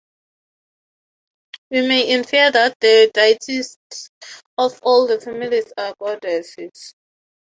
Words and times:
We 1.69 1.87
may 1.87 2.09
infer 2.11 2.49
that 2.49 2.75
the 2.79 3.11
deities 3.13 3.77
of 4.57 4.79
all 4.81 5.05
the 5.05 5.21
families 5.21 5.71
are 5.77 5.93
goddesses. 5.99 6.95